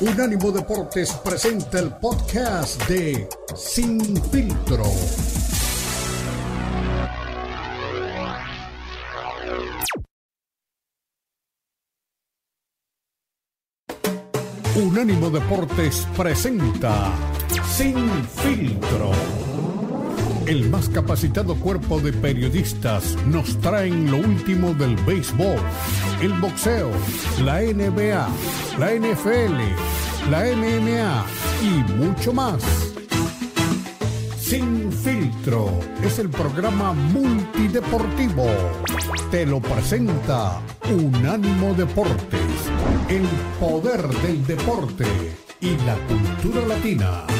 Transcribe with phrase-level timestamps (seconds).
[0.00, 4.00] Unánimo Deportes presenta el podcast de Sin
[4.30, 4.84] Filtro.
[14.76, 17.12] Unánimo Deportes presenta
[17.66, 19.10] Sin Filtro.
[20.48, 25.58] El más capacitado cuerpo de periodistas nos traen lo último del béisbol,
[26.22, 26.90] el boxeo,
[27.44, 28.26] la NBA,
[28.78, 31.26] la NFL, la MMA
[31.62, 32.62] y mucho más.
[34.40, 38.46] Sin filtro es el programa multideportivo.
[39.30, 42.40] Te lo presenta Unánimo Deportes,
[43.10, 43.26] el
[43.60, 45.04] poder del deporte
[45.60, 47.37] y la cultura latina.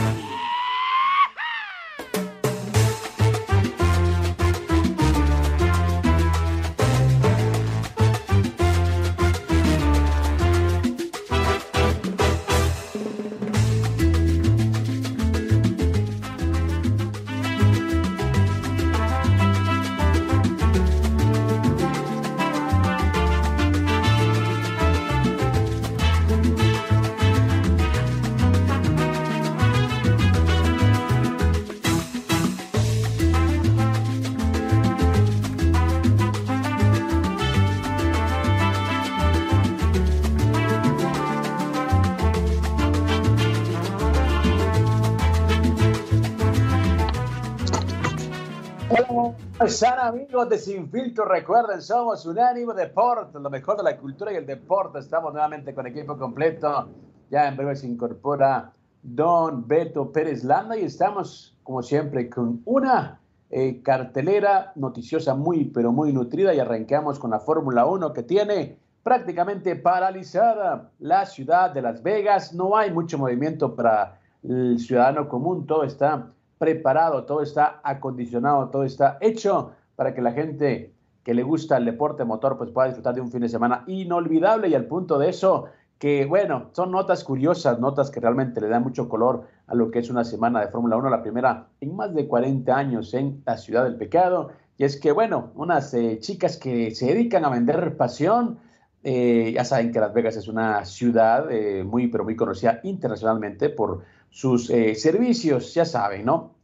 [49.67, 51.25] Están amigos de Sin Filtro?
[51.25, 55.01] Recuerden, somos Unánimo Deporte, lo mejor de la cultura y el deporte.
[55.01, 56.89] Estamos nuevamente con equipo completo.
[57.31, 63.21] Ya en breve se incorpora Don Beto Pérez Landa y estamos, como siempre, con una
[63.51, 68.79] eh, cartelera noticiosa muy, pero muy nutrida y arrancamos con la Fórmula 1 que tiene
[69.03, 72.55] prácticamente paralizada la ciudad de Las Vegas.
[72.55, 78.85] No hay mucho movimiento para el ciudadano común, todo está preparado, todo está acondicionado, todo
[78.85, 80.93] está hecho para que la gente
[81.23, 84.69] que le gusta el deporte motor pues pueda disfrutar de un fin de semana inolvidable
[84.69, 85.67] y al punto de eso
[85.99, 89.99] que bueno, son notas curiosas, notas que realmente le dan mucho color a lo que
[89.99, 93.57] es una semana de Fórmula 1, la primera en más de 40 años en la
[93.57, 94.51] ciudad del pecado.
[94.77, 98.61] Y es que, bueno, unas eh, chicas que se dedican a vender pasión,
[99.03, 103.71] eh, ya saben que Las Vegas es una ciudad eh, muy, pero muy conocida internacionalmente
[103.71, 104.03] por
[104.39, 106.55] sus servicios, ya saben, ¿no?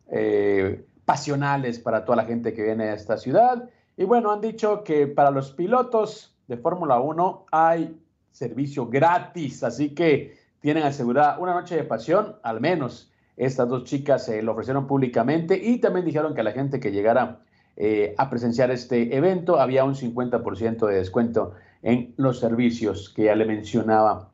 [1.04, 3.68] pasionales para toda la gente que viene a esta ciudad.
[3.96, 7.96] Y bueno, han dicho que para los pilotos de Fórmula 1 hay
[8.30, 14.24] servicio gratis, así que tienen asegurada una noche de pasión, al menos estas dos chicas
[14.26, 17.41] se lo ofrecieron públicamente y también dijeron que a la gente que llegara
[17.76, 23.34] eh, a presenciar este evento había un 50% de descuento en los servicios que ya
[23.34, 24.30] le mencionaba.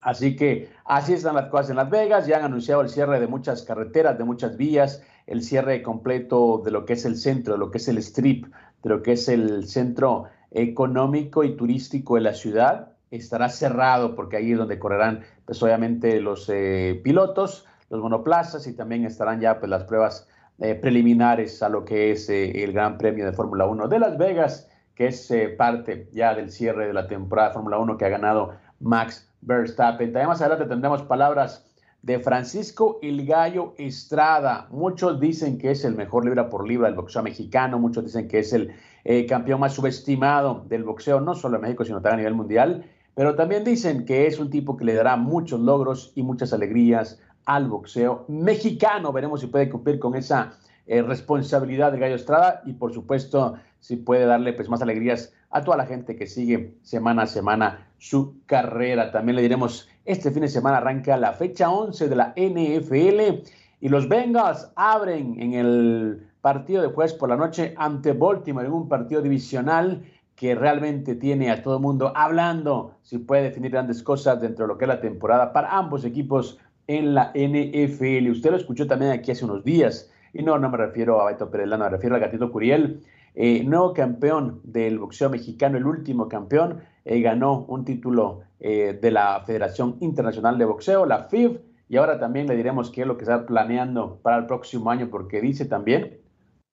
[0.00, 3.26] Así que así están las cosas en Las Vegas, ya han anunciado el cierre de
[3.26, 7.58] muchas carreteras, de muchas vías, el cierre completo de lo que es el centro, de
[7.58, 8.46] lo que es el strip,
[8.82, 12.92] de lo que es el centro económico y turístico de la ciudad.
[13.10, 18.74] Estará cerrado porque ahí es donde correrán, pues obviamente, los eh, pilotos, los monoplazas y
[18.74, 22.98] también estarán ya pues, las pruebas eh, preliminares a lo que es eh, el Gran
[22.98, 27.06] Premio de Fórmula 1 de Las Vegas, que es parte ya del cierre de la
[27.06, 30.12] temporada de Fórmula 1 que ha ganado Max Verstappen.
[30.12, 31.64] También más adelante tendremos palabras
[32.02, 34.68] de Francisco El Gallo Estrada.
[34.70, 38.40] Muchos dicen que es el mejor libra por libra del boxeo mexicano, muchos dicen que
[38.40, 38.72] es el
[39.04, 42.84] eh, campeón más subestimado del boxeo, no solo en México, sino también a nivel mundial,
[43.14, 47.20] pero también dicen que es un tipo que le dará muchos logros y muchas alegrías
[47.44, 49.12] al boxeo mexicano.
[49.12, 50.52] Veremos si puede cumplir con esa
[50.86, 55.64] eh, responsabilidad de Gallo Estrada y por supuesto si puede darle pues, más alegrías a
[55.64, 59.10] toda la gente que sigue semana a semana su carrera.
[59.10, 63.44] También le diremos, este fin de semana arranca la fecha 11 de la NFL
[63.80, 68.72] y los Bengals abren en el partido de jueves por la noche ante Baltimore en
[68.72, 70.02] un partido divisional
[70.36, 74.68] que realmente tiene a todo el mundo hablando si puede definir grandes cosas dentro de
[74.68, 78.30] lo que es la temporada para ambos equipos en la NFL.
[78.30, 80.10] Usted lo escuchó también aquí hace unos días.
[80.32, 83.02] Y no, no me refiero a Beto Perelano, me refiero a Gatito Curiel,
[83.34, 89.10] eh, nuevo campeón del boxeo mexicano, el último campeón, eh, ganó un título eh, de
[89.12, 93.16] la Federación Internacional de Boxeo, la FIB, y ahora también le diremos qué es lo
[93.16, 96.18] que está planeando para el próximo año, porque dice también,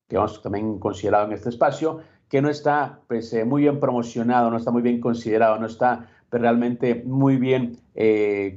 [0.09, 4.57] que hemos también considerado en este espacio, que no está pues, muy bien promocionado, no
[4.57, 7.77] está muy bien considerado, no está pues, realmente muy bien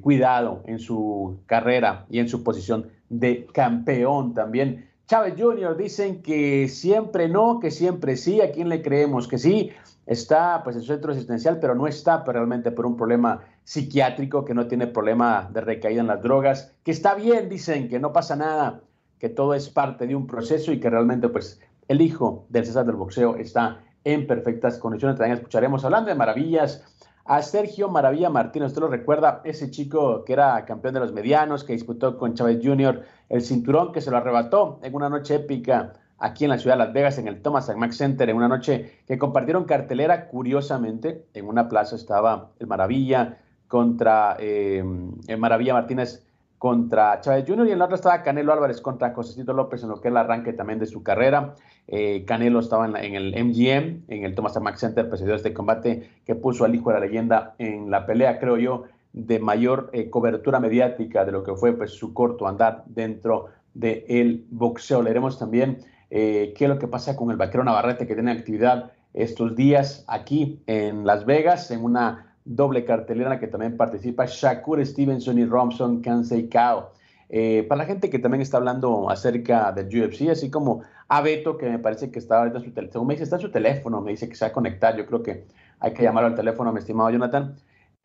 [0.01, 4.89] cuidado en su carrera y en su posición de campeón también.
[5.07, 5.77] Chávez Jr.
[5.77, 8.41] dicen que siempre no, que siempre sí.
[8.41, 9.29] ¿A quién le creemos?
[9.29, 9.71] Que sí,
[10.07, 14.55] está pues en su centro asistencial, pero no está realmente por un problema psiquiátrico, que
[14.55, 18.37] no tiene problema de recaída en las drogas, que está bien, dicen, que no pasa
[18.37, 18.81] nada,
[19.19, 22.87] que todo es parte de un proceso y que realmente pues el hijo del César
[22.87, 25.19] del boxeo está en perfectas condiciones.
[25.19, 26.85] También escucharemos hablando de maravillas
[27.25, 28.69] a Sergio Maravilla Martínez.
[28.69, 32.61] Usted lo recuerda, ese chico que era campeón de los medianos, que disputó con Chávez
[32.63, 33.03] Jr.
[33.29, 36.85] el cinturón que se lo arrebató en una noche épica aquí en la ciudad de
[36.85, 40.29] Las Vegas, en el Thomas Max Center, en una noche que compartieron cartelera.
[40.29, 44.85] Curiosamente, en una plaza estaba el Maravilla contra eh,
[45.27, 46.27] el Maravilla Martínez
[46.59, 47.69] contra Chávez Jr.
[47.69, 50.17] y en la otra estaba Canelo Álvarez contra Josecito López en lo que es el
[50.17, 51.55] arranque también de su carrera.
[51.87, 56.35] Eh, Canelo estaba en, el MGM, en el Thomas Max Center, presidió este combate que
[56.35, 60.59] puso al hijo de la leyenda en la pelea, creo yo, de mayor eh, cobertura
[60.59, 65.03] mediática de lo que fue pues, su corto andar dentro del boxeo.
[65.03, 65.79] Leeremos también
[66.11, 70.05] eh, qué es lo que pasa con el vaquero Navarrete que tiene actividad estos días
[70.09, 76.01] aquí en Las Vegas, en una doble cartelera que también participa Shakur Stevenson y Robson
[76.01, 76.93] Kansei Kao.
[77.29, 81.59] Eh, para la gente que también está hablando acerca del UFC, así como a Beto,
[81.59, 84.01] que me parece que está ahorita en su teléfono, me dice, está en su teléfono,
[84.01, 85.45] me dice que se va a conectar, yo creo que
[85.81, 87.57] hay que llamarlo al teléfono, mi estimado Jonathan.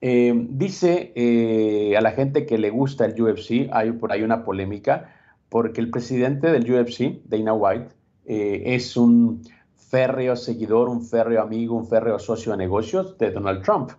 [0.02, 4.44] Eh, dice eh, a la gente que le gusta el UFC, hay por ahí una
[4.44, 5.14] polémica,
[5.52, 7.94] porque el presidente del UFC, Dana White,
[8.26, 9.44] es un
[9.76, 13.92] férreo seguidor, un férreo amigo, un férreo socio de negocios de Donald Trump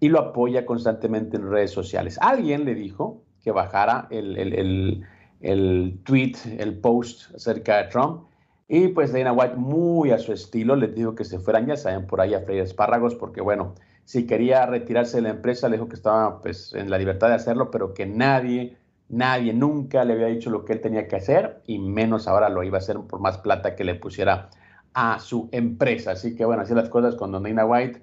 [0.00, 2.18] y lo apoya constantemente en redes sociales.
[2.22, 5.04] Alguien le dijo que bajara el, el,
[5.40, 8.22] el, tweet, el post acerca de Trump.
[8.66, 12.06] Y pues Dana White, muy a su estilo, le dijo que se fueran, ya saben,
[12.06, 13.74] por ahí a freír espárragos, porque bueno,
[14.04, 17.34] si quería retirarse de la empresa, le dijo que estaba pues en la libertad de
[17.34, 18.78] hacerlo, pero que nadie,
[19.08, 22.62] nadie nunca le había dicho lo que él tenía que hacer, y menos ahora lo
[22.62, 24.50] iba a hacer por más plata que le pusiera
[24.94, 26.12] a su empresa.
[26.12, 28.02] Así que bueno, así las cosas con Don White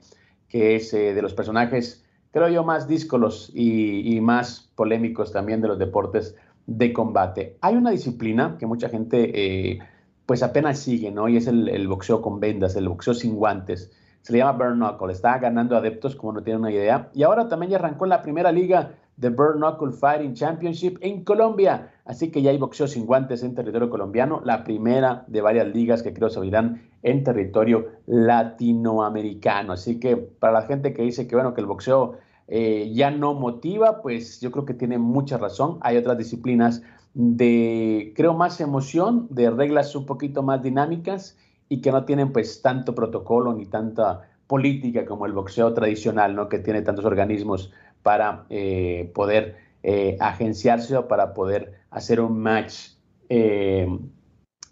[0.52, 5.70] que es eh, de los personajes, creo yo, más díscolos y, más polémicos también de
[5.70, 6.36] los deportes
[6.68, 7.58] de combate.
[7.62, 9.80] Hay una disciplina que mucha gente eh,
[10.26, 11.30] pues apenas sigue, ¿no?
[11.30, 13.92] Y es el, boxeo con vendas, el boxeo sin guantes.
[14.24, 17.10] Se le llama Burn Knuckle, está ganando adeptos como no tienen una idea.
[17.14, 21.94] Y ahora también ya arrancó la primera liga de Burn Knuckle Fighting Championship en Colombia.
[22.06, 26.02] Así que ya hay boxeo sin guantes en territorio colombiano, la primera de varias ligas
[26.02, 29.74] que creo se abrirán en territorio latinoamericano.
[29.74, 33.36] Así que para la gente que dice que bueno, que el boxeo eh, ya no
[33.36, 35.78] motiva, pues yo creo que tiene mucha razón.
[35.82, 36.82] Hay otras disciplinas
[37.14, 41.38] de, creo, más emoción, de reglas un poquito más dinámicas
[41.70, 46.50] y que no tienen pues tanto protocolo ni tanta política como el boxeo tradicional, ¿no?
[46.50, 47.72] Que tiene tantos organismos
[48.04, 52.92] para eh, poder eh, agenciarse o para poder hacer un match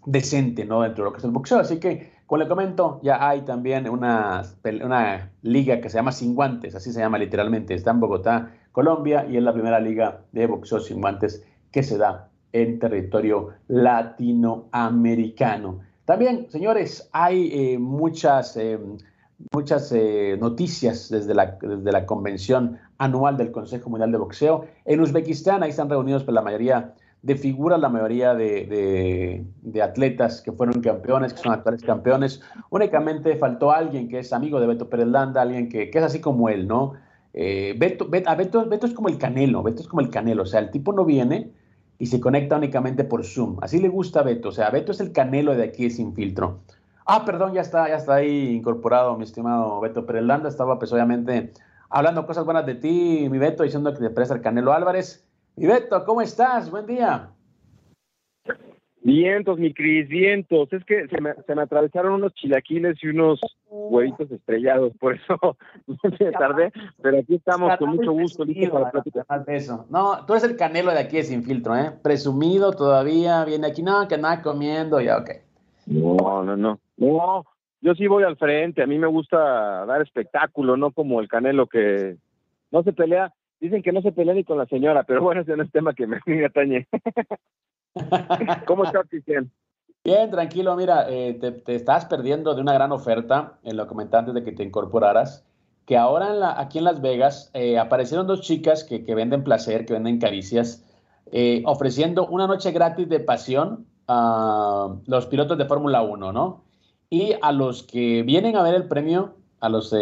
[0.04, 0.82] decente, ¿no?
[0.82, 1.60] Dentro de lo que es el boxeo.
[1.60, 4.42] Así que como le comento, ya hay también una,
[4.84, 9.26] una liga que se llama Sin Guantes, así se llama literalmente, está en Bogotá, Colombia,
[9.28, 15.80] y es la primera liga de boxeo sin guantes que se da en territorio latinoamericano.
[16.04, 18.78] También, señores, hay eh, muchas, eh,
[19.52, 24.66] muchas eh, noticias desde la, desde la convención anual del Consejo Mundial de Boxeo.
[24.84, 29.44] En Uzbekistán, ahí están reunidos pues, la mayoría de figuras la mayoría de,
[29.82, 32.40] atletas que fueron campeones, que son actuales campeones.
[32.70, 36.48] Únicamente faltó alguien que es amigo de Beto Pérez Landa, alguien que, es así como
[36.48, 36.92] él, ¿no?
[37.32, 40.60] Eh, Beto, Beto, Beto, es como el canelo, Beto es como el canelo, o sea,
[40.60, 41.52] el tipo no viene
[41.98, 43.58] y se conecta únicamente por Zoom.
[43.62, 46.60] Así le gusta a Beto, o sea, Beto es el canelo de aquí sin filtro.
[47.06, 50.48] Ah, perdón, ya está, ya está ahí incorporado mi estimado Beto Pérez Landa.
[50.48, 51.52] Estaba pues obviamente
[51.90, 55.26] hablando cosas buenas de ti, mi Beto, diciendo que te presta el Canelo Álvarez.
[55.56, 56.70] Y Beto, ¿cómo estás?
[56.70, 57.30] Buen día.
[59.02, 60.72] Vientos, mi Cris, vientos.
[60.72, 65.56] Es que se me, se me atravesaron unos chilaquiles y unos huevitos estrellados, por eso
[66.20, 69.26] me tardé, pero aquí estamos con mucho gusto, listo para platicar.
[69.46, 69.86] Eso.
[69.90, 71.92] No, tú eres el canelo de aquí de Sin Filtro, ¿eh?
[72.02, 75.30] Presumido todavía, viene aquí, no, que nada comiendo, ya, ok.
[75.86, 76.78] No, no, no.
[76.98, 77.46] No,
[77.80, 81.66] yo sí voy al frente, a mí me gusta dar espectáculo, no como el canelo
[81.66, 82.16] que
[82.70, 85.54] no se pelea, Dicen que no se pelea ni con la señora, pero bueno, ese
[85.54, 86.88] no es tema que me, atañe.
[88.66, 89.50] ¿Cómo estás, Cristian?
[90.02, 90.74] Bien, tranquilo.
[90.76, 94.52] Mira, eh, te, estás perdiendo de una gran oferta, en lo comenté antes de que
[94.52, 95.46] te incorporaras,
[95.84, 99.84] que ahora en la, aquí en Las Vegas eh, aparecieron dos chicas que, venden placer,
[99.84, 100.86] que venden caricias,
[101.30, 106.64] eh, ofreciendo una noche gratis de pasión a los pilotos de Fórmula 1, ¿no?
[107.10, 109.94] Y a los que vienen a ver el premio, a los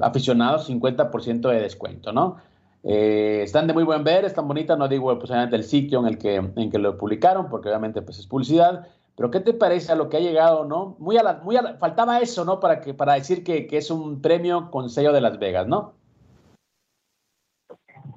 [0.00, 2.38] aficionados, 50% de descuento, ¿no?
[2.82, 6.18] Eh, están de muy buen ver, están bonitas, no digo pues, el sitio en el,
[6.18, 9.96] que, en que lo publicaron, porque obviamente pues, es publicidad, pero ¿qué te parece a
[9.96, 10.96] lo que ha llegado, no?
[10.98, 12.58] Muy a la, muy faltaba eso, ¿no?
[12.58, 15.94] Para, que, para decir que, es un premio con sello de Las Vegas, ¿no?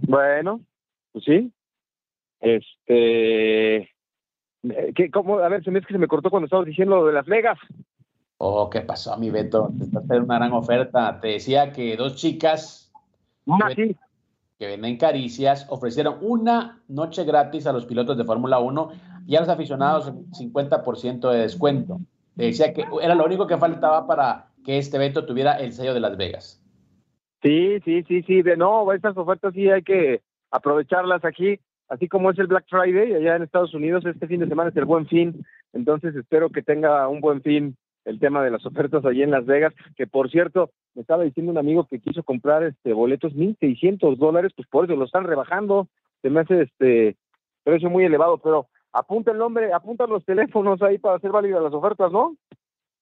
[0.07, 0.61] Bueno,
[1.11, 1.51] pues sí.
[2.39, 3.89] Este,
[4.95, 5.39] ¿qué, cómo?
[5.39, 7.25] A ver, se me es que se me cortó cuando estabas diciendo lo de Las
[7.25, 7.57] Vegas.
[8.45, 9.71] Oh, ¿qué pasó, mi Beto?
[9.77, 11.17] Te estás haciendo una gran oferta.
[11.21, 12.91] Te decía que dos chicas
[13.45, 13.95] que, sí.
[14.59, 18.91] que venden caricias ofrecieron una noche gratis a los pilotos de Fórmula 1
[19.27, 22.01] y a los aficionados el 50% de descuento.
[22.35, 25.93] Te decía que era lo único que faltaba para que este evento tuviera el sello
[25.93, 26.61] de Las Vegas.
[27.41, 28.41] Sí, sí, sí, sí.
[28.41, 30.21] De no, estas ofertas sí hay que
[30.51, 34.49] aprovecharlas aquí, así como es el Black Friday allá en Estados Unidos, este fin de
[34.49, 38.51] semana es el Buen Fin, entonces espero que tenga un buen fin el tema de
[38.51, 41.99] las ofertas allí en Las Vegas, que por cierto, me estaba diciendo un amigo que
[41.99, 45.87] quiso comprar este boletos 1600 dólares, pues por eso lo están rebajando,
[46.21, 47.17] se me hace este
[47.63, 51.73] precio muy elevado, pero apunta el nombre, apunta los teléfonos ahí para hacer válidas las
[51.73, 52.35] ofertas, ¿no?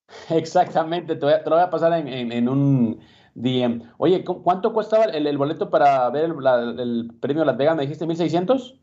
[0.30, 3.00] Exactamente, te, voy a, te lo voy a pasar en, en- en un
[3.34, 3.82] DM.
[3.98, 7.76] Oye, ¿cu- ¿cuánto costaba el, el boleto para ver el, la- el premio Las Vegas?
[7.76, 8.80] ¿Me dijiste 1600?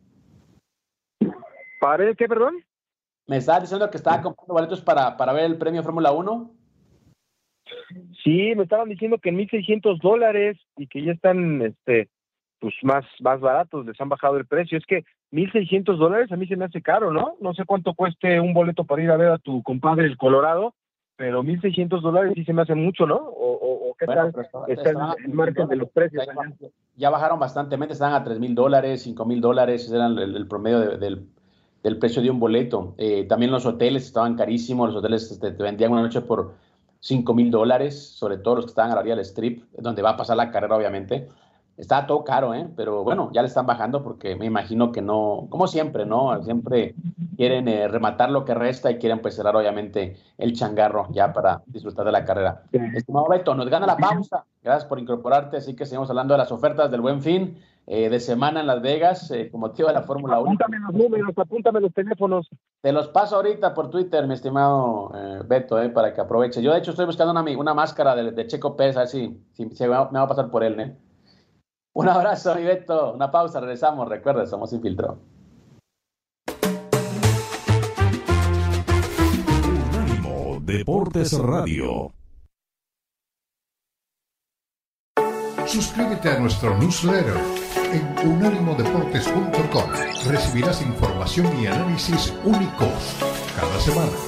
[1.81, 2.55] ¿Para el qué, perdón?
[3.29, 6.51] Me estabas diciendo que estaba comprando boletos para, para ver el premio Fórmula 1.
[8.25, 12.09] Sí, me estaban diciendo que en 1600 dólares y que ya están, este,
[12.59, 14.79] pues más, más baratos, les han bajado el precio.
[14.79, 17.37] Es que 1600 dólares a mí se me hace caro, ¿no?
[17.41, 20.75] No sé cuánto cueste un boleto para ir a ver a tu compadre el Colorado,
[21.17, 23.17] pero 1600 dólares sí se me hace mucho, ¿no?
[23.17, 26.25] O, o, o qué Bueno, tal estaba- está estaban a el, margen de los precios.
[26.97, 30.49] Ya, bajaron bastante, estaban a 3 mil dólares, 5 mil dólares, ese era el, el
[30.49, 31.29] promedio de- del,
[31.83, 32.95] del precio de un boleto.
[32.99, 36.55] Eh, también los hoteles estaban carísimos, los hoteles este, te vendían una noche por
[37.01, 40.11] 5 mil dólares, sobre todo los que estaban a la orilla del strip, donde va
[40.11, 41.29] a pasar la carrera, obviamente.
[41.79, 42.69] Estaba todo caro, ¿eh?
[42.77, 46.43] Pero bueno, ya le están bajando porque me imagino que no, como siempre, ¿no?
[46.43, 46.97] Siempre
[47.37, 51.63] quieren eh, rematar lo que resta y quieren pues cerrar, obviamente, el changarro ya para
[51.67, 52.63] disfrutar de la carrera.
[52.73, 52.79] Sí.
[52.95, 54.45] Estimado Beto, nos gana la pausa.
[54.61, 55.59] Gracias por incorporarte.
[55.59, 57.57] Así que seguimos hablando de las ofertas del Buen Fin
[57.87, 60.47] eh, de semana en Las Vegas, eh, con motivo de la Fórmula 1.
[60.47, 62.49] Apúntame los números, apúntame los teléfonos.
[62.83, 66.61] Te los paso ahorita por Twitter, mi estimado eh, Beto, eh, para que aproveche.
[66.61, 69.41] Yo, de hecho, estoy buscando una, una máscara de, de Checo Pérez, a ver si,
[69.53, 70.79] si, si me va a pasar por él.
[70.81, 70.97] ¿eh?
[71.99, 73.13] Un abrazo, mi Beto.
[73.13, 74.09] Una pausa, regresamos.
[74.09, 75.19] Recuerda, somos Sin Filtro.
[79.93, 82.13] Unánimo Deportes Radio.
[85.67, 87.37] Suscríbete a nuestro newsletter
[87.93, 89.91] en unánimodeportes.com.
[90.29, 93.17] Recibirás información y análisis únicos
[93.57, 94.28] cada semana.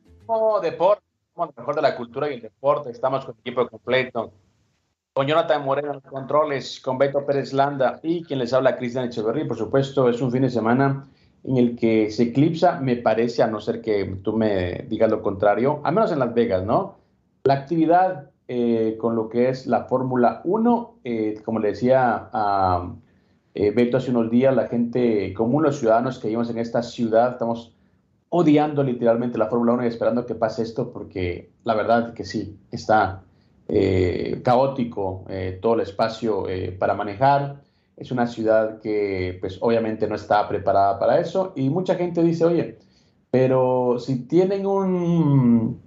[0.31, 1.03] como deporte,
[1.35, 2.89] somos lo mejor de la cultura y el deporte.
[2.89, 4.31] Estamos con el equipo completo.
[5.13, 9.05] Con Jonathan Moreno en los controles, con Beto Pérez Landa y quien les habla, Cristian
[9.05, 9.45] Echeverry.
[9.45, 11.05] Por supuesto, es un fin de semana
[11.43, 15.21] en el que se eclipsa, me parece, a no ser que tú me digas lo
[15.21, 16.95] contrario, al menos en Las Vegas, ¿no?
[17.43, 22.93] La actividad eh, con lo que es la Fórmula 1, eh, como le decía a
[23.53, 27.31] eh, Beto hace unos días, la gente común, los ciudadanos que vivimos en esta ciudad,
[27.31, 27.75] estamos
[28.33, 32.57] odiando literalmente la Fórmula 1 y esperando que pase esto porque la verdad que sí,
[32.71, 33.23] está
[33.67, 37.61] eh, caótico eh, todo el espacio eh, para manejar.
[37.97, 42.45] Es una ciudad que pues obviamente no está preparada para eso y mucha gente dice,
[42.45, 42.79] oye,
[43.29, 45.81] pero si tienen un,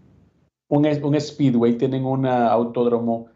[0.68, 3.26] un, un speedway, tienen un autódromo,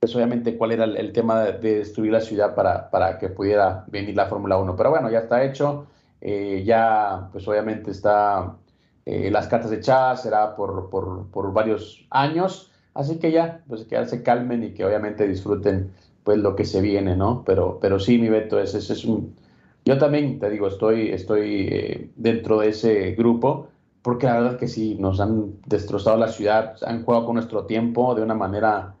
[0.00, 3.84] pues obviamente cuál era el, tema de, de, destruir la ciudad para, para que pudiera
[3.88, 4.74] venir la Fórmula 1.
[4.74, 5.86] Pero bueno, ya está hecho.
[6.26, 8.56] Eh, ya, pues obviamente está
[9.04, 14.02] eh, las cartas echadas, será por, por, por, varios años, así que ya, pues que
[14.06, 17.44] se calmen y que obviamente disfruten pues lo que se viene, ¿no?
[17.44, 19.36] Pero, pero sí, mi Beto, ese, ese es un...
[19.84, 23.68] Yo también, te digo, estoy, estoy eh, dentro de ese grupo,
[24.00, 28.14] porque la verdad que sí, nos han destrozado la ciudad, han jugado con nuestro tiempo
[28.14, 28.94] de una manera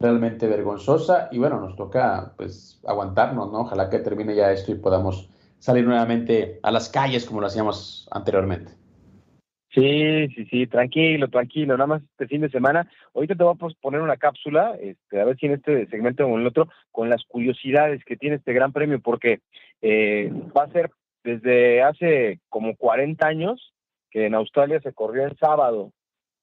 [0.00, 3.60] realmente vergonzosa y bueno, nos toca pues aguantarnos, ¿no?
[3.60, 5.28] Ojalá que termine ya esto y podamos
[5.64, 8.72] salir nuevamente a las calles como lo hacíamos anteriormente.
[9.72, 12.86] Sí, sí, sí, tranquilo, tranquilo, nada más este fin de semana.
[13.14, 16.34] Ahorita te voy a poner una cápsula, este, a ver si en este segmento o
[16.34, 19.40] en el otro, con las curiosidades que tiene este gran premio, porque
[19.80, 20.90] eh, va a ser
[21.24, 23.72] desde hace como 40 años
[24.10, 25.92] que en Australia se corrió en sábado.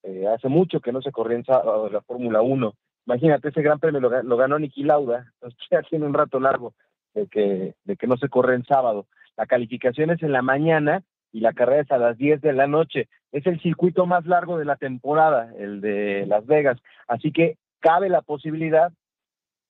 [0.01, 2.73] Eh, hace mucho que no se corrió en sábado la Fórmula 1.
[3.05, 6.73] Imagínate, ese gran premio lo, ganó Niki Lauda, entonces ya tiene un rato largo
[7.13, 9.07] de que, de que no se corre en sábado.
[9.37, 12.67] La calificación es en la mañana y la carrera es a las 10 de la
[12.67, 13.07] noche.
[13.31, 16.77] Es el circuito más largo de la temporada, el de Las Vegas.
[17.07, 18.91] Así que cabe la posibilidad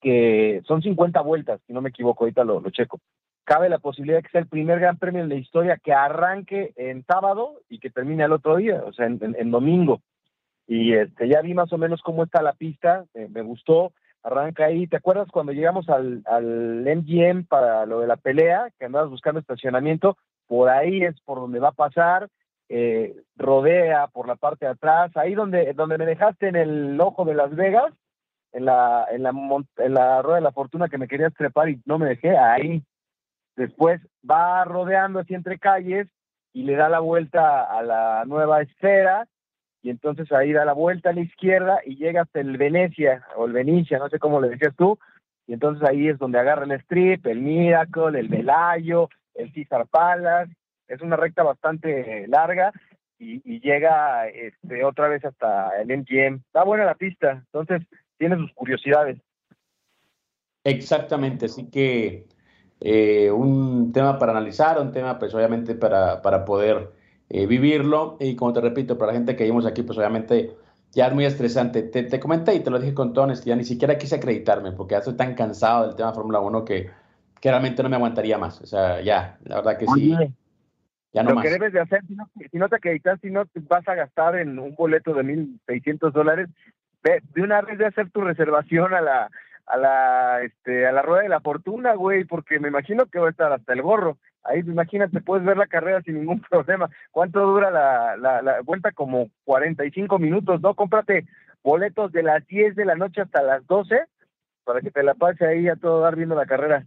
[0.01, 2.99] que son 50 vueltas, si no me equivoco, ahorita lo, checo.
[3.43, 6.73] Cabe la posibilidad de que sea el primer gran premio en la historia que arranque
[6.75, 10.01] en sábado y que termine el otro día, o sea, en, domingo.
[10.67, 14.87] Y este, ya vi más o menos cómo está la pista, me gustó, arranca ahí.
[14.87, 19.39] ¿Te acuerdas cuando llegamos al, al MGM para lo de la pelea, que andabas buscando
[19.39, 20.17] estacionamiento?
[20.47, 22.27] Por ahí es por donde va a pasar,
[22.69, 27.25] eh, rodea por la parte de atrás, ahí donde, donde me dejaste en el ojo
[27.25, 27.93] de Las Vegas,
[28.51, 29.31] en la, en la,
[29.77, 32.83] en la rueda de la fortuna que me querías trepar y no me dejé, ahí.
[33.55, 36.07] Después va rodeando así entre calles
[36.53, 39.27] y le da la vuelta a la nueva esfera
[39.83, 43.45] y entonces ahí da la vuelta a la izquierda y llega hasta el Venecia o
[43.45, 44.99] el Venecia, no sé cómo le decías tú,
[45.47, 50.53] y entonces ahí es donde agarra el strip, el Miracle, el Velayo, el César Palace,
[50.87, 52.71] es una recta bastante larga
[53.17, 56.41] y, llega este, otra vez hasta el MGM.
[56.47, 57.81] Está buena la pista, entonces
[58.17, 59.19] tiene sus curiosidades.
[60.63, 62.25] Exactamente, así que
[62.79, 66.91] eh, un tema para analizar, un tema pues obviamente para, para poder
[67.33, 68.17] eh, vivirlo.
[68.19, 70.51] Y como te repito, para la gente que vimos aquí, pues obviamente
[70.91, 71.81] ya es muy estresante.
[71.83, 74.93] Te, te comenté y te lo dije con toda honestidad, ni siquiera quise acreditarme porque
[74.93, 76.89] ya estoy tan cansado del tema Fórmula 1 que,
[77.39, 78.59] que, realmente no me aguantaría más.
[78.61, 80.13] O sea, ya, la verdad que sí.
[81.13, 83.45] ya no lo que debes de hacer, si no, si no te acreditas, si no
[83.45, 86.49] te vas a gastar en un boleto de 1.600 dólares,
[87.03, 89.29] de una vez de hacer tu reservación a la,
[89.67, 93.27] a la, este, a la rueda de la fortuna, güey, porque me imagino que va
[93.27, 94.17] a estar hasta el gorro.
[94.43, 96.89] Ahí, imagínate, puedes ver la carrera sin ningún problema.
[97.11, 98.91] ¿Cuánto dura la, la, la vuelta?
[98.91, 100.73] Como 45 minutos, ¿no?
[100.75, 101.25] Cómprate
[101.63, 104.05] boletos de las 10 de la noche hasta las 12
[104.63, 106.85] para que te la pase ahí a todo dar viendo la carrera.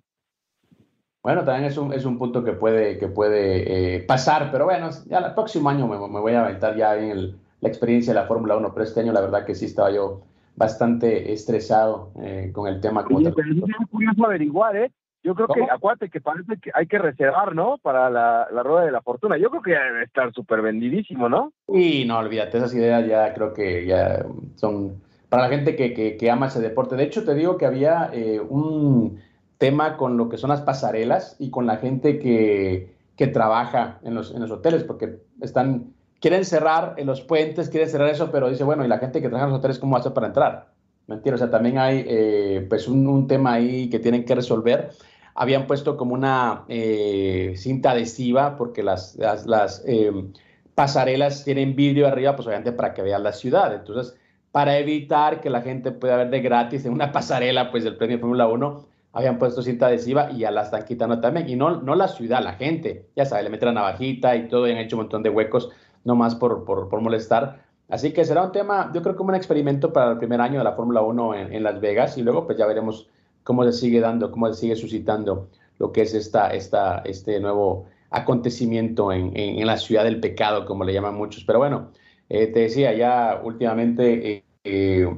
[1.22, 4.90] Bueno, también es un, es un punto que puede, que puede eh, pasar, pero bueno,
[5.06, 8.26] ya el próximo año me, me voy a aventar ya en la experiencia de la
[8.26, 10.20] Fórmula 1, pero este año la verdad que sí estaba yo
[10.54, 13.04] bastante estresado eh, con el tema.
[13.10, 14.92] Oye, pero es curioso averiguar, ¿eh?
[15.24, 17.78] Yo creo que, acuérdate que parece que hay que reservar, ¿no?
[17.78, 19.38] Para la, la rueda de la fortuna.
[19.38, 21.52] Yo creo que debe estar súper vendidísimo, ¿no?
[21.66, 24.24] Y no, olvídate, esas ideas ya creo que ya
[24.56, 26.94] son para la gente que, que, ama ese deporte.
[26.94, 29.18] De hecho, te digo que había eh, un
[29.58, 34.14] tema con lo que son las pasarelas y con la gente que, que trabaja en
[34.14, 38.48] los, en los hoteles, porque están quieren cerrar en los puentes, quieren cerrar eso, pero
[38.48, 40.68] dice, bueno, ¿y la gente que trabaja en los hoteles cómo hacer para entrar?
[41.06, 44.90] Mentira, o sea, también hay eh, pues un, tema ahí que tienen que resolver.
[45.34, 50.32] Habían puesto como una eh, cinta adhesiva porque las, las, em,
[50.74, 53.74] pasarelas tienen vídeo arriba, pues obviamente para que vean la ciudad.
[53.74, 54.16] Entonces,
[54.52, 58.18] para evitar que la gente pueda ver de gratis en una pasarela, pues del premio
[58.18, 61.48] Fórmula 1, habían puesto cinta adhesiva y ya la están quitando también.
[61.48, 63.08] Y no, no la ciudad, la gente.
[63.16, 65.70] Ya sabes, le meten la navajita y todo, y han hecho un montón de huecos
[66.04, 67.64] no más por, por, molestar.
[67.88, 70.64] Así que será un tema, yo creo como un experimento para el primer año de
[70.64, 73.08] la Fórmula 1 en, Las Vegas y luego pues ya veremos
[73.44, 77.86] cómo se sigue dando, cómo se sigue suscitando lo que es esta, esta, este nuevo
[78.10, 81.44] acontecimiento en, en, la ciudad del pecado, como le llaman muchos.
[81.44, 81.90] Pero bueno,
[82.28, 85.16] eh, te decía ya últimamente, eh, eh,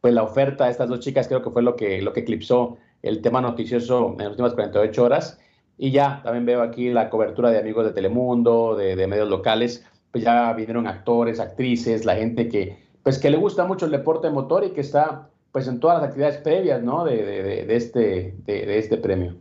[0.00, 2.78] pues la oferta de estas dos chicas creo que fue lo que, lo que eclipsó
[3.02, 5.38] el tema noticioso en las últimas 48 horas.
[5.78, 9.84] Y ya también veo aquí la cobertura de amigos de Telemundo, de, de medios locales
[10.16, 14.30] pues ya vinieron actores, actrices, la gente que, pues que le gusta mucho el deporte
[14.30, 17.06] motor y que está pues en todas las actividades previas, ¿no?
[17.06, 19.36] De, de, este, de, este premio.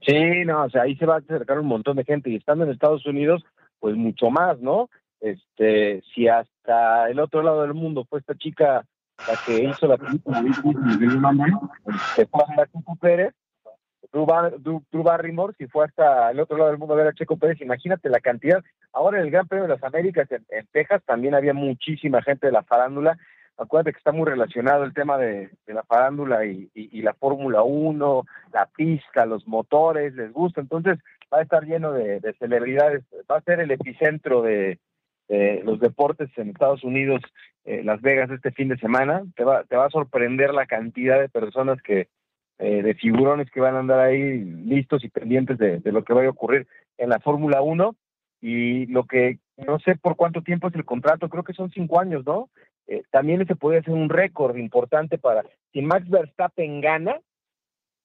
[0.00, 2.64] Sí, no, o sea, ahí se va a acercar un montón de gente y estando
[2.64, 3.44] en Estados Unidos,
[3.80, 4.88] pues mucho más, ¿no?
[5.20, 8.86] Este, si hasta el otro lado del mundo fue esta chica
[9.28, 10.48] la que hizo la película de
[12.16, 12.26] este,
[12.98, 13.34] Pérez,
[14.10, 17.60] Drew, Barrymore, si fue hasta el otro lado del mundo a ver a Checo Pérez,
[17.60, 18.64] imagínate la cantidad.
[18.94, 22.52] Ahora en el Gran Premio de las Américas en, Texas también había muchísima gente de
[22.52, 23.18] la farándula.
[23.58, 26.70] Acuérdate que está muy relacionado el tema de, la farándula y,
[27.02, 30.60] la Fórmula 1, la pista, los motores, les gusta.
[30.60, 30.98] Entonces
[31.32, 33.04] va a estar lleno de, celebridades.
[33.30, 34.78] Va a ser el epicentro de,
[35.64, 37.22] los deportes en Estados Unidos,
[37.64, 39.22] eh, Las Vegas, este fin de semana.
[39.36, 42.08] Te va, te va a sorprender la cantidad de personas que,
[42.64, 46.28] eh, de figurones que van a andar ahí listos y pendientes de, lo que vaya
[46.28, 47.96] a ocurrir en la Fórmula 1
[48.40, 51.98] y lo que no sé por cuánto tiempo es el contrato, creo que son cinco
[51.98, 52.50] años, ¿no?
[52.88, 57.20] Eh, también ese puede ser un récord importante para si Max Verstappen gana,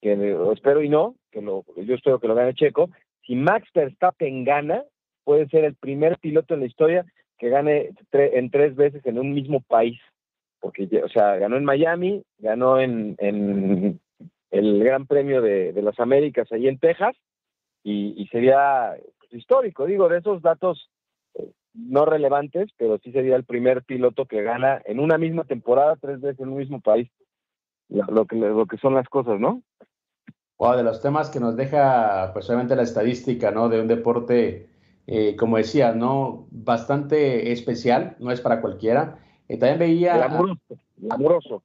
[0.01, 2.89] que espero y no, que lo, yo espero que lo gane Checo,
[3.25, 4.83] si Max Verstappen gana,
[5.23, 7.05] puede ser el primer piloto en la historia
[7.37, 9.99] que gane en tres veces en un mismo país.
[10.59, 13.15] Porque, o sea, ganó en Miami, ganó en,
[14.49, 17.15] el Gran Premio de, las Américas ahí en Texas,
[17.83, 18.97] y, sería
[19.31, 20.89] histórico, digo, de esos datos
[21.77, 26.19] no relevantes, pero sí sería el primer piloto que gana en una misma temporada tres
[26.19, 27.09] veces en un mismo país.
[27.89, 29.61] Lo que, lo que son las cosas, ¿no?
[30.57, 33.69] Wow, de los temas que nos deja, pues obviamente la estadística, ¿no?
[33.69, 34.69] De un deporte,
[35.05, 36.47] eh, como decía, ¿no?
[36.51, 39.19] Bastante especial, no es para cualquiera.
[39.47, 40.25] Eh, también veía...
[41.09, 41.63] Amoroso,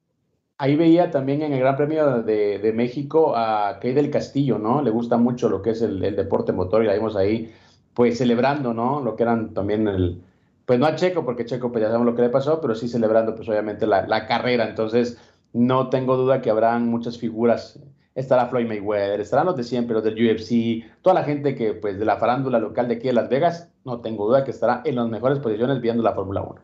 [0.59, 4.81] Ahí veía también en el Gran Premio de, México a Kay del Castillo, ¿no?
[4.81, 7.51] Le gusta mucho lo que es el, deporte motor y la vimos ahí,
[7.93, 9.01] pues celebrando, ¿no?
[9.01, 10.21] Lo que eran también el...
[10.65, 12.87] Pues no a Checo, porque Checo pues ya sabemos lo que le pasó, pero sí
[12.87, 14.67] celebrando pues obviamente la, la carrera.
[14.67, 15.19] Entonces,
[15.51, 17.79] no tengo duda que habrán muchas figuras
[18.15, 21.97] estará Floyd Mayweather, estarán los de siempre, los del UFC, toda la gente que, pues,
[21.97, 24.95] de la farándula local de aquí de Las Vegas, no tengo duda que estará en
[24.95, 26.61] las mejores posiciones viendo la Fórmula 1.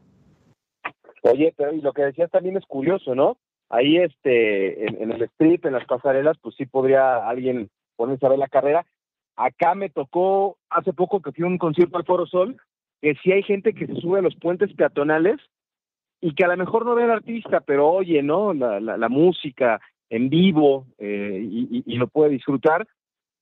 [1.24, 3.38] Oye, pero y lo que decías también es curioso, ¿no?
[3.70, 8.40] Ahí, este, en, el strip, en las pasarelas, pues sí podría alguien ponerse a ver
[8.40, 8.86] la carrera.
[9.40, 12.58] Acá me tocó, hace poco que fui a un concierto al Foro Sol,
[13.02, 15.38] que sí hay gente que se sube a los puentes peatonales
[16.20, 18.54] y que a lo mejor no ve al artista, pero oye, ¿no?
[18.54, 21.40] La, la, la música, en vivo eh,
[21.86, 22.88] y, lo puede disfrutar.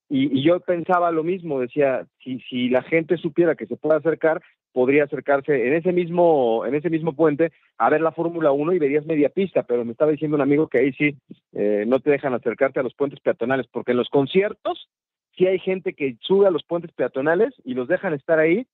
[0.10, 4.42] Y, yo pensaba lo mismo, decía, si, si la gente supiera que se puede acercar,
[4.74, 8.80] podría acercarse en ese mismo, en ese mismo puente a ver la Fórmula 1 y
[8.80, 11.18] verías media pista, pero me estaba diciendo un amigo que ahí sí
[11.54, 14.88] eh, no te dejan acercarte a los puentes peatonales, porque en los conciertos
[15.38, 18.68] sí hay gente que sube a los puentes peatonales y los dejan estar ahí,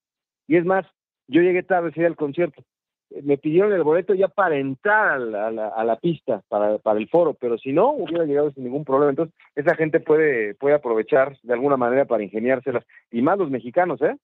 [0.48, 0.86] y es más,
[1.28, 2.64] yo llegué tarde ese al concierto,
[3.22, 7.08] me pidieron el boleto ya para entrar a la, a la, pista, para, para, el
[7.10, 9.12] foro, pero si no, hubiera llegado sin ningún problema.
[9.12, 14.02] Entonces, esa gente puede, puede aprovechar de alguna manera para ingeniárselas, y más los mexicanos,
[14.02, 14.18] ¿eh?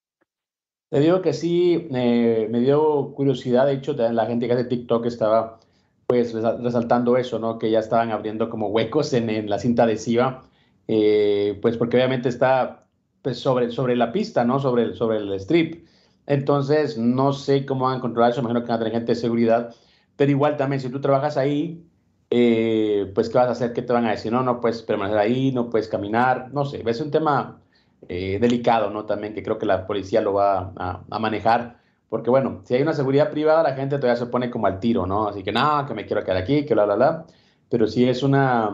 [0.90, 5.06] Te digo que sí, eh, me dio curiosidad, de hecho, la gente que hace TikTok
[5.06, 5.60] estaba
[6.08, 7.60] pues resaltando eso, ¿no?
[7.60, 10.49] Que ya estaban abriendo como huecos en, en la cinta adhesiva,
[10.92, 12.88] eh, pues porque obviamente está
[13.22, 14.60] pues, sobre, sobre la pista, ¿no?
[14.60, 15.86] Sobre, sobre el strip.
[16.26, 19.16] Entonces, no sé cómo van a controlar eso, imagino que van a tener gente de
[19.16, 19.76] seguridad,
[20.16, 21.86] pero igual también, si tú trabajas ahí,
[22.32, 23.74] eh, pues, ¿qué vas a hacer?
[23.74, 24.32] ¿Qué te van a decir?
[24.32, 27.62] No, no puedes permanecer ahí, no puedes caminar, no sé, es un tema
[28.08, 29.06] eh, delicado, ¿no?
[29.06, 31.78] También que creo que la policía lo va a, manejar,
[32.10, 35.06] porque bueno, si hay una seguridad privada, la gente todavía se pone como al tiro,
[35.06, 35.28] ¿no?
[35.28, 37.26] Así que no, que me quiero quedar aquí, que bla, bla, bla,
[37.70, 38.72] pero si es una,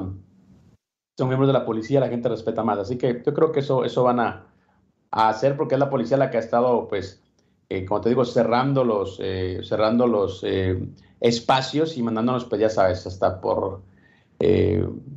[1.17, 3.85] son miembros de la policía, la gente respeta más, así que yo creo que eso,
[3.85, 4.47] eso van a,
[5.11, 7.23] a hacer porque es la policía la que ha estado, pues,
[7.69, 10.77] eh, como te digo, cerrando los, eh, cerrando los eh,
[11.19, 13.81] espacios y mandándonos, pues ya sabes, hasta por,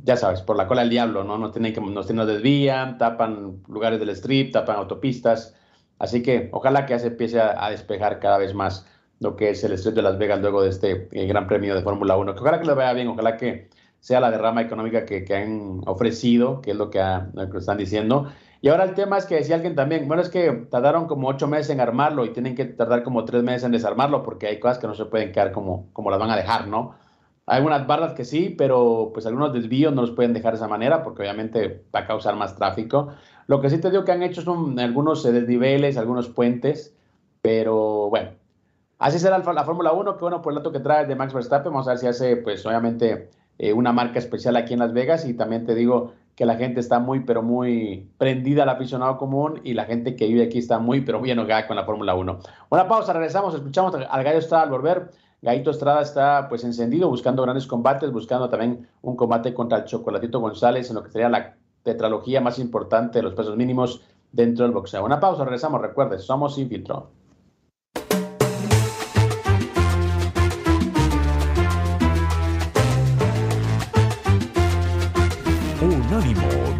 [0.03, 1.37] ya sabes, por la cola del diablo, ¿no?
[1.37, 5.55] Nos tienen que, nos, nos desvían, tapan lugares del strip, tapan autopistas.
[5.99, 8.87] Así que ojalá que se empiece a, despejar cada vez más
[9.19, 12.17] lo que es el strip de Las Vegas luego de este Gran Premio de Fórmula
[12.17, 12.33] 1.
[12.33, 15.81] Que ojalá que lo vaya bien, ojalá que sea la derrama económica que, que han
[15.85, 16.99] ofrecido, que es lo que,
[17.51, 18.27] que están diciendo
[18.61, 21.47] y ahora el tema es que decía alguien también, bueno, es que tardaron como ocho
[21.47, 24.79] meses en armarlo y tienen que tardar como tres meses en desarmarlo porque hay cosas
[24.79, 26.95] que no se pueden quedar como, como las van a dejar, ¿no?
[27.45, 30.67] Hay unas barras que sí, pero pues algunos desvíos no los pueden dejar de esa
[30.67, 33.09] manera porque obviamente va a causar más tráfico.
[33.47, 36.95] Lo que sí te digo que han hecho son algunos eh, desniveles, algunos puentes,
[37.41, 38.31] pero bueno,
[38.99, 41.71] así será la Fórmula 1, que bueno, por el dato que trae de Max Verstappen,
[41.71, 43.29] vamos a ver si hace pues obviamente
[43.59, 46.79] eh, una marca especial aquí en Las Vegas y también te digo, que la gente
[46.79, 50.79] está muy, pero muy prendida al aficionado común y la gente que vive aquí está
[50.79, 52.39] muy, pero muy enojada con la Fórmula 1.
[52.69, 55.11] Una pausa, regresamos, escuchamos al Gallo Estrada al volver.
[55.41, 60.39] Gallito Estrada está pues encendido, buscando grandes combates, buscando también un combate contra el Chocolatito
[60.39, 64.73] González en lo que sería la tetralogía más importante de los pesos mínimos dentro del
[64.73, 65.03] boxeo.
[65.03, 66.69] Una pausa, regresamos, recuerde, somos Sin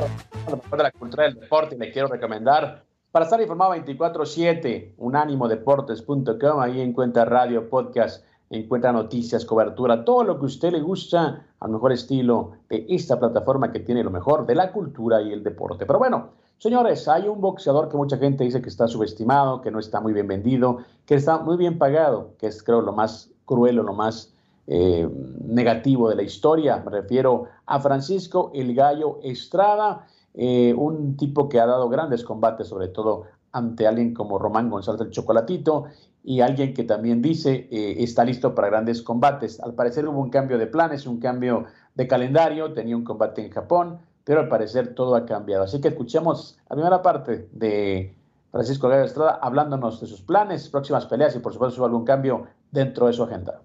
[0.00, 7.24] De la cultura del deporte le quiero recomendar para estar informado 24/7, unánimodeportes.com, ahí encuentra
[7.24, 12.52] radio, podcast, encuentra noticias, cobertura, todo lo que a usted le gusta al mejor estilo
[12.68, 15.86] de esta plataforma que tiene lo mejor de la cultura y el deporte.
[15.86, 19.78] Pero bueno, Señores, hay un boxeador que mucha gente dice que está subestimado, que no
[19.78, 23.78] está muy bien vendido, que está muy bien pagado, que es creo lo más cruel
[23.78, 24.34] o lo más
[24.66, 25.08] eh,
[25.44, 26.82] negativo de la historia.
[26.84, 32.68] Me refiero a Francisco El Gallo Estrada, eh, un tipo que ha dado grandes combates,
[32.68, 35.84] sobre todo ante alguien como Román González del Chocolatito
[36.22, 39.60] y alguien que también dice eh, está listo para grandes combates.
[39.60, 43.52] Al parecer hubo un cambio de planes, un cambio de calendario, tenía un combate en
[43.52, 45.64] Japón, pero al parecer todo ha cambiado.
[45.64, 48.14] Así que escuchemos la primera parte de
[48.50, 53.06] Francisco Gallo Estrada hablándonos de sus planes, próximas peleas y por supuesto algún cambio dentro
[53.06, 53.62] de su agenda.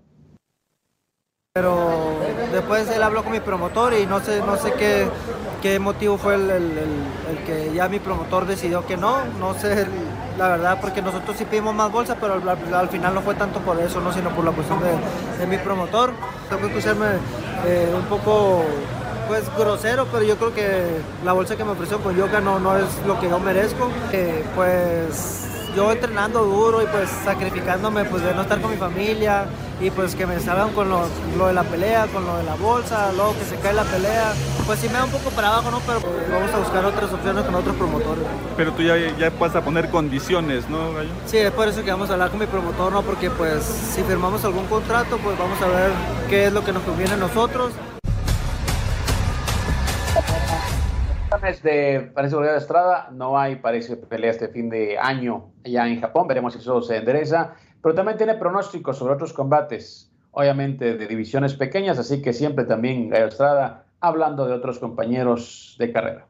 [1.53, 2.15] Pero
[2.53, 5.05] después él habló con mi promotor y no sé, no sé qué,
[5.61, 6.79] qué motivo fue el,
[7.45, 9.85] que ya mi promotor decidió que no, no sé
[10.37, 13.77] la verdad, porque nosotros sí pedimos más bolsa, pero al, final no fue tanto por
[13.81, 16.13] eso, no sino por la cuestión de, mi promotor.
[16.47, 17.07] Tengo que escucharme
[17.65, 18.63] eh, un poco
[19.27, 22.77] pues grosero, pero yo creo que la bolsa que me ofreció con yoga no, no
[22.77, 23.89] es lo que yo merezco.
[24.13, 29.47] Eh, pues yo entrenando duro y pues sacrificándome pues de no estar con mi familia
[29.82, 31.08] y pues que me salgan con lo,
[31.48, 34.32] de la pelea, con lo de la bolsa, luego que se cae la pelea,
[34.65, 35.80] pues sí me da un poco para abajo, ¿no?
[35.80, 38.24] Pero pues, vamos a buscar otras opciones con otros promotores.
[38.56, 41.10] Pero tú ya, ya vas a poner condiciones, ¿no, Gallo?
[41.26, 43.02] Sí, es por eso que vamos a hablar con mi promotor, ¿no?
[43.02, 45.91] Porque pues si firmamos algún contrato, pues vamos a ver
[46.30, 47.74] qué es lo que nos conviene a nosotros.
[51.63, 56.28] de Francisco de Estrada, no hay, parece, pelea este fin de año ya en Japón,
[56.28, 61.54] veremos si eso se endereza, pero también tiene pronósticos sobre otros combates, obviamente de divisiones
[61.54, 66.28] pequeñas, así que siempre también Gallo Estrada hablando de otros compañeros de carrera.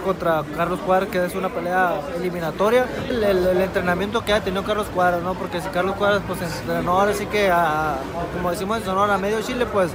[0.00, 2.86] Contra Carlos Cuadras, que es una pelea eliminatoria.
[3.08, 5.34] El, entrenamiento que ha tenido Carlos Cuadras, ¿no?
[5.34, 7.52] Porque si Carlos Cuadras pues entrenó ahora sí que,
[8.34, 9.90] como decimos en Sonora, a medio Chile, pues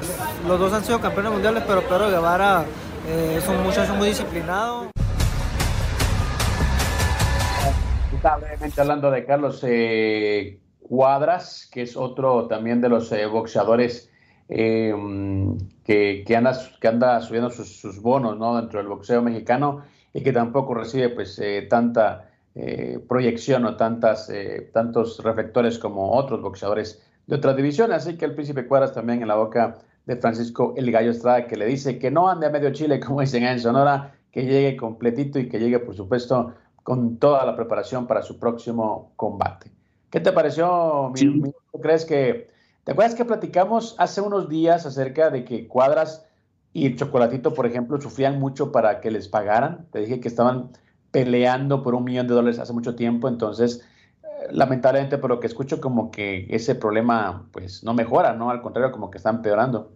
[0.47, 2.65] los dos han sido campeones mundiales, pero Pedro Guevara
[3.07, 4.89] eh, es un muchacho muy disciplinado.
[8.11, 14.09] Lamentablemente hablando de Carlos eh, Cuadras, que es otro también de los eh, boxeadores
[14.47, 18.57] que, que, anda, que anda subiendo sus, sus, bonos ¿no?
[18.57, 19.83] dentro del boxeo mexicano
[20.13, 26.11] y que tampoco recibe pues eh, tanta eh, proyección o tantas, eh, tantos reflectores como
[26.11, 27.97] otros boxeadores de otras divisiones.
[27.97, 31.55] Así que el príncipe Cuadras también en la boca de Francisco El Gallo Estrada, que
[31.55, 35.39] le dice que no ande a medio Chile, como dicen en Sonora, que llegue completito
[35.39, 39.71] y que llegue, por supuesto, con toda la preparación para su próximo combate.
[40.09, 41.11] ¿Qué te pareció?
[41.81, 42.51] ¿Crees que...
[42.83, 46.25] ¿Te acuerdas que platicamos hace unos días acerca de que Cuadras
[46.73, 49.87] y el Chocolatito, por ejemplo, sufrían mucho para que les pagaran.
[49.91, 50.71] Te dije que estaban
[51.11, 53.85] peleando por un millón de dólares hace mucho tiempo, entonces,
[54.23, 58.49] eh, lamentablemente, por lo que escucho, como que ese problema, pues, no mejora, ¿no?
[58.49, 59.93] Al contrario, como que están empeorando.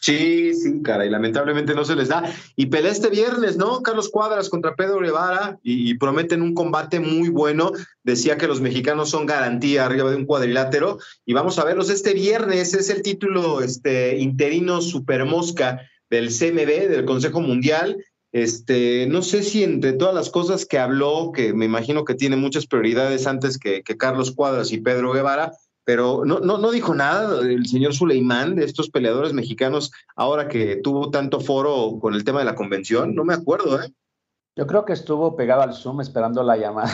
[0.00, 2.22] Sí, sí, cara, y lamentablemente no se les da.
[2.54, 3.82] Y pelea este viernes, ¿no?
[3.82, 7.72] Carlos Cuadras contra Pedro Guevara y, prometen un combate muy bueno.
[8.04, 12.12] Decía que los mexicanos son garantía arriba de un cuadrilátero y vamos a verlos este
[12.12, 12.74] viernes.
[12.74, 15.80] Es el título este, interino Supermosca
[16.10, 18.04] del CMB, del Consejo Mundial.
[18.32, 22.36] Este, no sé si entre todas las cosas que habló, que me imagino que tiene
[22.36, 25.52] muchas prioridades antes que, que Carlos Cuadras y Pedro Guevara,
[25.86, 30.80] pero no, no, no dijo nada el señor Suleimán de estos peleadores mexicanos ahora que
[30.82, 33.14] tuvo tanto foro con el tema de la convención.
[33.14, 33.92] No me acuerdo, ¿eh?
[34.56, 36.90] Yo creo que estuvo pegado al Zoom esperando la llamada.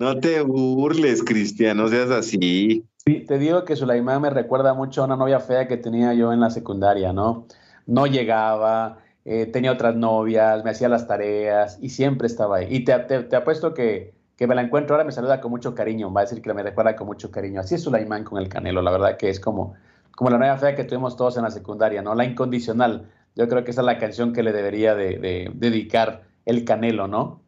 [0.00, 2.84] no te burles, Cristian, no seas así.
[3.06, 6.32] Sí, te digo que Suleimán me recuerda mucho a una novia fea que tenía yo
[6.32, 7.46] en la secundaria, ¿no?
[7.86, 12.66] No llegaba, eh, tenía otras novias, me hacía las tareas y siempre estaba ahí.
[12.70, 16.10] Y te, te apuesto que que me la encuentro ahora me saluda con mucho cariño,
[16.10, 17.60] va a decir que me recuerda con mucho cariño.
[17.60, 19.74] Así es Sulaimán con el Canelo, la verdad que es como,
[20.12, 22.14] como la nueva fea que tuvimos todos en la secundaria, ¿no?
[22.14, 23.06] La incondicional.
[23.36, 27.42] Yo creo que esa es la canción que le debería de, dedicar el Canelo, ¿no?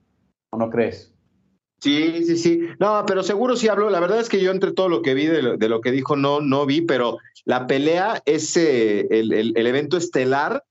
[0.50, 1.14] ¿O no crees?
[1.80, 2.60] Sí, sí, sí.
[2.78, 3.88] No, pero seguro sí habló.
[3.88, 6.42] La verdad es que yo entre todo lo que vi de lo, que dijo no,
[6.42, 10.62] no vi, pero la pelea es el, el, evento estelar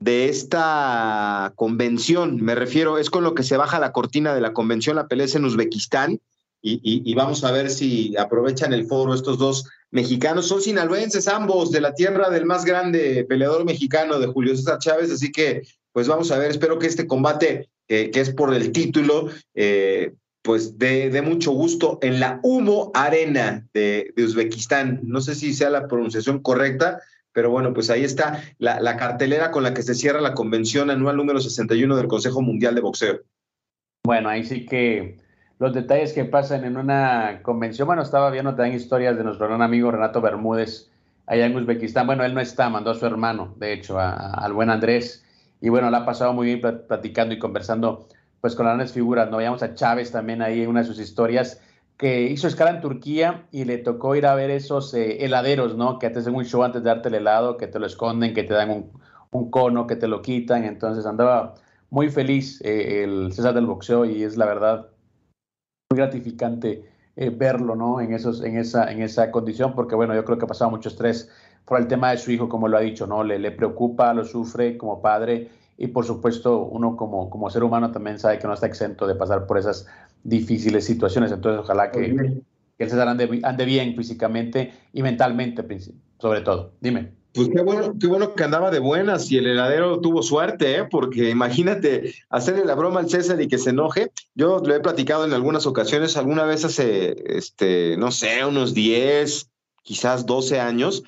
[0.00, 2.42] de esta convención.
[2.42, 5.26] Me refiero, es con lo que se baja la cortina de la convención, la pelea
[5.34, 6.20] en Uzbekistán.
[6.62, 10.46] Y, vamos a ver si aprovechan el foro estos dos mexicanos.
[10.46, 15.10] Son sinaloenses ambos, de la tierra del más grande peleador mexicano de Julio César Chávez.
[15.10, 19.28] Así que, pues vamos a ver, espero que este combate, que es por el título,
[19.54, 25.00] eh, pues de, mucho gusto en la Humo Arena de, de Uzbekistán.
[25.02, 27.00] No sé si sea la pronunciación correcta,
[27.32, 31.16] pero bueno, pues ahí está la, cartelera con la que se cierra la convención anual
[31.16, 33.20] número 61 del Consejo Mundial de Boxeo.
[34.04, 35.18] Bueno, ahí sí que
[35.58, 37.86] los detalles que pasan en una convención.
[37.86, 40.90] Bueno, estaba viendo también historias de nuestro gran amigo Renato Bermúdez
[41.26, 42.06] allá en Uzbekistán.
[42.06, 45.24] Bueno, él no está, mandó a su hermano, de hecho, al buen Andrés.
[45.60, 48.08] Y bueno, la ha pasado muy bien platicando y conversando
[48.40, 49.30] pues con las grandes figuras.
[49.30, 51.60] No veíamos a Chávez también ahí en una de sus historias
[52.00, 55.98] que hizo escala en Turquía y le tocó ir a ver esos eh, heladeros, ¿no?
[55.98, 58.42] Que te hacen un show antes de darte el helado, que te lo esconden, que
[58.42, 58.90] te dan
[59.30, 60.64] un, cono, que te lo quitan.
[60.64, 61.56] Entonces andaba
[61.90, 64.88] muy feliz eh, el César del boxeo y es la verdad
[65.90, 68.00] muy gratificante eh, verlo, ¿no?
[68.00, 70.88] En, esos, en, esa, en esa condición, porque bueno, yo creo que ha pasado mucho
[70.88, 71.28] estrés
[71.66, 73.22] por el tema de su hijo, como lo ha dicho, ¿no?
[73.22, 77.90] Le, le preocupa, lo sufre como padre y por supuesto uno como, como ser humano
[77.90, 79.86] también sabe que no está exento de pasar por esas
[80.22, 81.32] difíciles situaciones.
[81.32, 82.14] Entonces ojalá que,
[82.78, 85.64] que el César ande, ande bien físicamente y mentalmente,
[86.18, 86.72] sobre todo.
[86.80, 87.20] Dime.
[87.32, 90.84] Pues qué bueno, qué bueno que andaba de buenas y el heladero tuvo suerte, ¿eh?
[90.90, 94.10] porque imagínate hacerle la broma al César y que se enoje.
[94.34, 99.48] Yo lo he platicado en algunas ocasiones, alguna vez hace, este, no sé, unos 10,
[99.84, 101.04] quizás 12 años,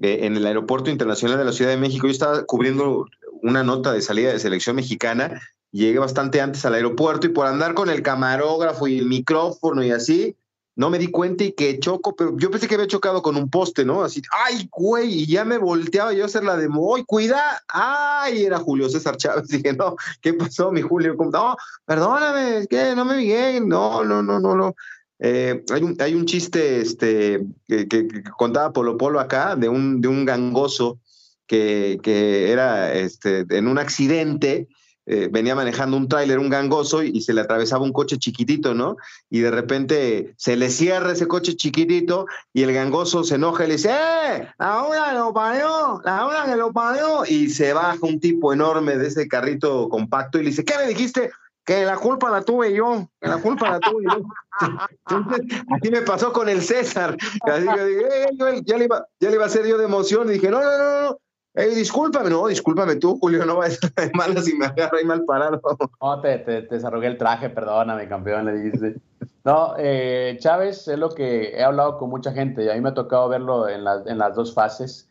[0.00, 2.06] eh, en el Aeropuerto Internacional de la Ciudad de México.
[2.06, 3.06] Yo estaba cubriendo
[3.42, 7.74] una nota de salida de selección mexicana, llegué bastante antes al aeropuerto y por andar
[7.74, 10.36] con el camarógrafo y el micrófono y así,
[10.76, 13.48] no me di cuenta y que choco, pero yo pensé que había chocado con un
[13.48, 14.04] poste, ¿no?
[14.04, 17.62] Así, ay, güey, y ya me volteaba yo a hacer la de, ¡ay, cuida!
[17.68, 18.44] ¡Ay!
[18.44, 19.48] Era Julio César Chávez.
[19.48, 21.16] Dije, no, ¿qué pasó, mi Julio?
[21.32, 24.74] No, perdóname, es que no me vi no, no, no, no, no.
[25.18, 30.02] Eh, hay, un, hay un chiste este, que, que, contaba Polo Polo acá de un,
[30.02, 31.00] de un gangoso
[31.46, 34.68] que, que era este, en un accidente
[35.06, 38.96] eh, venía manejando un tráiler, un gangoso, y, se le atravesaba un coche chiquitito, ¿no?
[39.30, 43.68] Y de repente se le cierra ese coche chiquitito y el gangoso se enoja y
[43.68, 44.48] le dice, ¡eh!
[44.58, 46.00] ¡La hora que lo parió!
[46.04, 47.24] ¡La hora que lo parió!
[47.24, 50.88] Y se baja un tipo enorme de ese carrito compacto y le dice, ¿qué me
[50.88, 51.30] dijiste?
[51.66, 54.22] que la culpa la tuve yo, que la culpa la tuve yo.
[55.10, 57.16] Entonces, así me pasó con el César.
[57.42, 60.28] Así dije, eh, ya, le iba, ya le iba a hacer yo de emoción.
[60.28, 61.18] Y dije, no, no, no, no,
[61.56, 65.06] Ey, discúlpame, no, discúlpame tú, Julio, no vayas a de malas si me agarra ahí
[65.06, 65.58] mal parado.
[66.02, 68.96] No, te, te, el traje, perdóname, campeón, le dice.
[69.42, 72.90] No, eh, Chávez es lo que he hablado con mucha gente y a mí me
[72.90, 75.08] ha tocado verlo en, en las dos fases.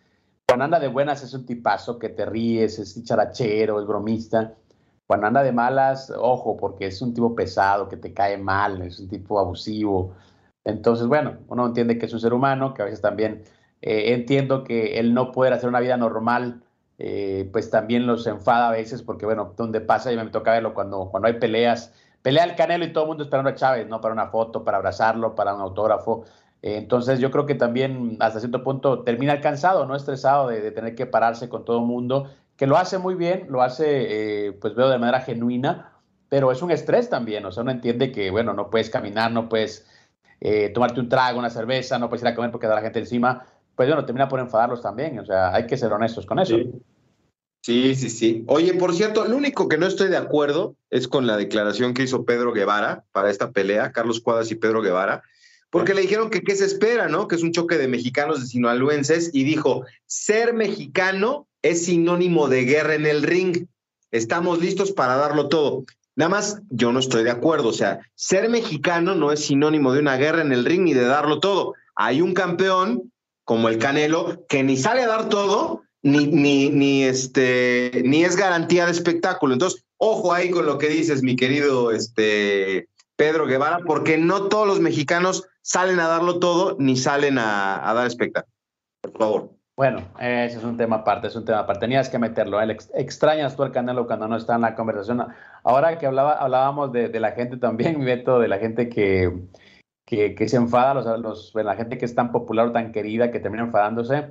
[0.48, 4.54] Cuando anda de buenas es un tipazo que te ríes, es charachero, es bromista.
[5.08, 9.00] Cuando anda de malas, ojo, porque es un tipo pesado, que te cae mal, es
[9.00, 10.14] un tipo abusivo.
[10.64, 13.44] Entonces, bueno, uno entiende que es un ser humano, que a veces también
[13.82, 16.64] eh, entiendo que él no poder hacer una vida normal,
[16.98, 20.74] eh, pues también los enfada a veces, porque bueno, donde pasa, y me toca verlo
[20.74, 24.02] cuando, cuando hay peleas, pelea el Canelo y todo el mundo esperando a Chávez, ¿no?
[24.02, 26.26] Para una foto, para abrazarlo, para un autógrafo.
[26.62, 29.96] Eh, entonces yo creo que también hasta cierto punto termina cansado, ¿no?
[29.96, 33.62] Estresado de, tener que pararse con todo el mundo, que lo hace muy bien, lo
[33.62, 35.92] hace, pues veo de manera genuina,
[36.30, 39.50] pero es un estrés también, o sea, uno entiende que, bueno, no puedes caminar, no
[39.50, 39.86] puedes
[40.74, 43.46] tomarte un trago, una cerveza, no puedes ir a comer porque da la gente encima,
[43.76, 45.20] pues bueno, termina por enfadarlos también.
[45.20, 46.58] O sea, hay que ser honestos con eso.
[47.62, 47.96] Sí.
[47.96, 51.36] sí, sí, Oye, por cierto, lo único que no estoy de acuerdo es con la
[51.36, 55.24] declaración que hizo Pedro Guevara para esta pelea, Carlos Cuadras y Pedro Guevara,
[55.70, 57.28] porque le dijeron que qué se espera, ¿no?
[57.28, 62.64] Que es un choque de mexicanos de sinaloenses y dijo, ser mexicano es sinónimo de
[62.64, 63.66] guerra en el ring.
[64.12, 65.84] Estamos listos para darlo todo.
[66.16, 67.70] Nada más, yo no estoy de acuerdo.
[67.70, 71.06] O sea, ser mexicano no es sinónimo de una guerra en el ring ni de
[71.06, 71.74] darlo todo.
[71.96, 73.12] Hay un campeón
[73.46, 78.36] como el Canelo, que ni sale a dar todo, ni, ni, ni, este, ni es
[78.36, 79.54] garantía de espectáculo.
[79.54, 84.68] Entonces, ojo ahí con lo que dices, mi querido este, Pedro Guevara, porque no todos
[84.68, 88.54] los mexicanos salen a darlo todo, ni salen a, dar espectáculo.
[89.02, 89.50] Por favor.
[89.78, 91.82] Bueno, ese es un tema aparte, es un tema aparte.
[91.82, 92.62] Tenías que meterlo.
[92.62, 92.78] ¿eh?
[92.94, 95.26] Extrañas tú al Canelo cuando no está en la conversación.
[95.64, 99.32] Ahora que hablaba, hablábamos de, la gente también, Beto, de la gente que,
[100.06, 103.64] que, se enfada, los, la gente que es tan popular o tan querida que termina
[103.64, 104.26] enfadándose.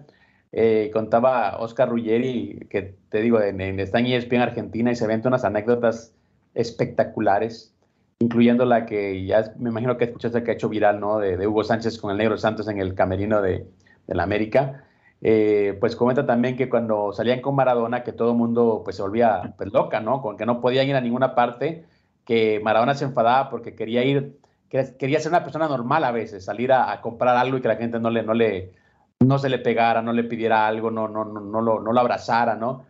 [0.53, 5.07] Eh, contaba Oscar Ruggeri, que te digo, en, en, está en ESPN Argentina y se
[5.09, 6.15] ven unas anécdotas
[6.55, 7.75] espectaculares,
[8.21, 11.19] incluyendo la que ya me imagino que escuchaste que ha hecho viral, ¿no?
[11.19, 13.67] De, Hugo Sánchez con el Negro Santos en el camerino de,
[14.07, 14.85] la América.
[15.23, 19.03] Eh, pues comenta también que cuando salían con Maradona, que todo el mundo pues se
[19.03, 20.23] volvía pues, loca, ¿no?
[20.23, 21.85] Con que no podían ir a ninguna parte,
[22.25, 24.39] que Maradona se enfadaba porque quería ir
[24.69, 28.01] quería ser una persona normal a veces, salir a, comprar algo y que la gente
[28.01, 28.73] no le, no le,
[29.21, 32.01] no se le pegara, no le pidiera algo, no, no, no, no, lo, no lo
[32.01, 32.85] abrazara, ¿no?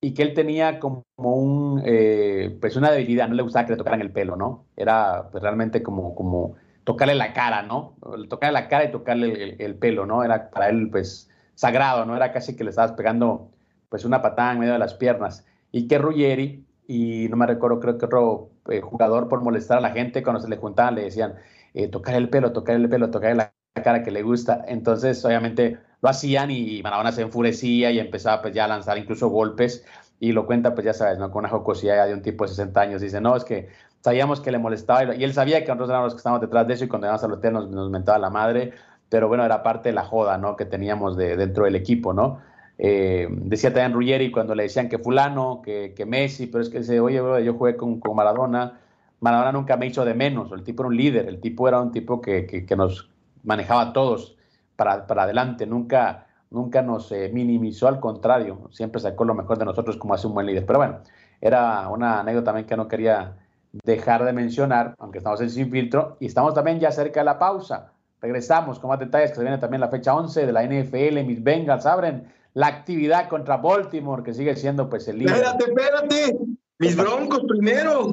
[0.00, 3.78] Y que él tenía como un, eh, pues una debilidad, no le gustaba que le
[3.78, 4.66] tocaran el pelo, ¿no?
[4.76, 7.96] Era pues, realmente como, como tocarle la cara, ¿no?
[8.28, 10.22] Tocarle la cara y tocarle el, pelo, ¿no?
[10.22, 12.16] Era para él, pues, sagrado, ¿no?
[12.16, 13.50] Era casi que le estabas pegando,
[13.88, 15.46] pues, una patada en medio de las piernas.
[15.72, 19.80] Y que Ruggeri y no me recuerdo, creo que otro eh, jugador por molestar a
[19.80, 21.34] la gente cuando se le juntaban le decían,
[21.74, 24.64] eh, tocar el pelo, tocar el pelo, tocar la cara que le gusta.
[24.68, 29.28] Entonces, obviamente lo hacían y Maradona se enfurecía y empezaba pues ya a lanzar incluso
[29.28, 29.84] golpes
[30.20, 31.30] y lo cuenta pues ya sabes, ¿no?
[31.30, 33.00] Con una jocosidad de un tipo de 60 años.
[33.02, 33.68] Dice, no, es que
[34.00, 36.74] sabíamos que le molestaba y él sabía que nosotros éramos los que estábamos detrás de
[36.74, 38.72] eso y cuando íbamos al hotel nos, nos mentaba la madre,
[39.08, 40.56] pero bueno, era parte de la joda, ¿no?
[40.56, 42.40] Que teníamos de, dentro del equipo, ¿no?
[42.76, 46.78] Eh, decía también Ruggeri cuando le decían que fulano, que, que Messi, pero es que
[46.78, 48.80] dice, oye, bro, yo jugué con, con, Maradona,
[49.20, 51.92] Maradona nunca me hizo de menos, el tipo era un líder, el tipo era un
[51.92, 53.10] tipo que, que, nos
[53.44, 54.36] manejaba a todos
[54.76, 59.64] para, para, adelante, nunca, nunca nos eh, minimizó, al contrario, siempre sacó lo mejor de
[59.66, 60.66] nosotros como hace un buen líder.
[60.66, 60.98] Pero bueno,
[61.40, 63.36] era una anécdota también que no quería
[63.84, 67.38] dejar de mencionar, aunque estamos en Sin Filtro, y estamos también ya cerca de la
[67.38, 67.92] pausa.
[68.20, 71.42] Regresamos con más detalles, que se viene también la fecha 11 de la NFL, mis
[71.42, 75.34] Bengals abren la actividad contra Baltimore, que sigue siendo pues el líder.
[75.34, 76.38] Espérate, espérate,
[76.78, 78.12] mis Broncos primero.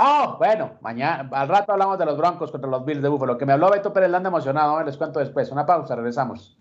[0.00, 3.46] Oh, bueno, mañana, al rato hablamos de los Broncos contra los Bills de Buffalo, que
[3.46, 5.50] me habló Beto Pérez Landa emocionado, les cuento después.
[5.50, 6.56] Una pausa, regresamos.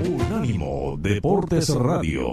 [0.00, 2.32] Unánimo Deportes Radio.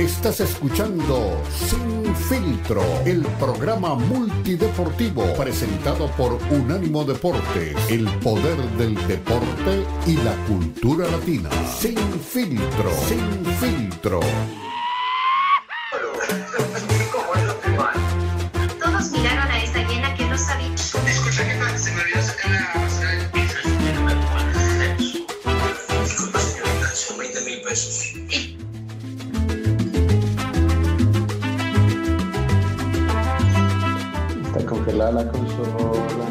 [0.00, 9.84] Estás escuchando Sin Filtro, el programa multideportivo presentado por Unánimo Deportes, el poder del deporte
[10.06, 11.50] y la cultura latina.
[11.78, 14.20] Sin Filtro, Sin Filtro.
[18.82, 20.74] Todos miraron a esa llena que no sabía.
[20.74, 23.58] Escucha, jefa, se me olvidó sacar la basura del piso.
[26.02, 28.59] Disculpa, señorita, son 20 mil pesos.
[34.80, 36.29] Está congelada la consola.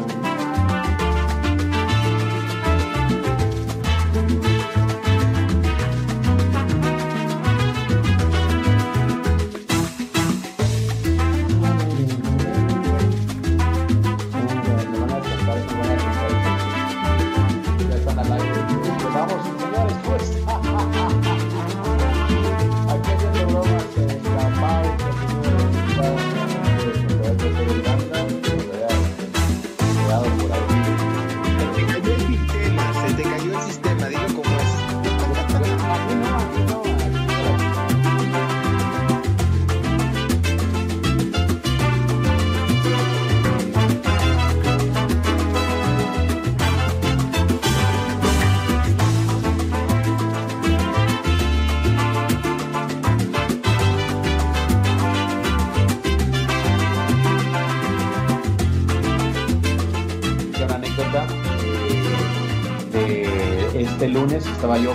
[64.78, 64.94] Yo.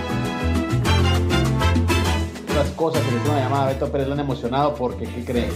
[2.48, 5.24] Otras cosas que le hizo una llamada a Beto Pérez le han emocionado porque ¿qué
[5.24, 5.50] creen?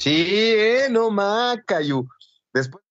[0.00, 0.26] Sí,
[0.56, 2.08] eh, no macayu.
[2.54, 2.82] Después.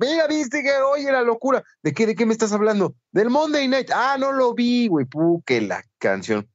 [0.00, 1.62] Mira, viste que oye la locura.
[1.82, 2.94] ¿De qué, de qué me estás hablando?
[3.12, 3.90] Del Monday Night.
[3.94, 5.06] Ah, no lo vi, güey.
[5.06, 6.48] Pu, que la canción.